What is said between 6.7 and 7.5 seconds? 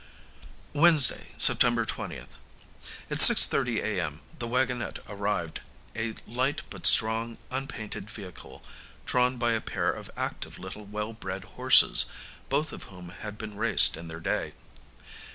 but strong,